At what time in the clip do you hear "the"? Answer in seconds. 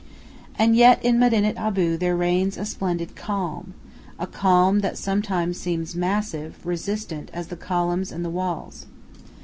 7.49-7.55, 8.25-8.31